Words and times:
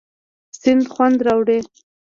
سیند 0.61 0.85
خوند 0.93 1.17
راوړي. 1.27 1.59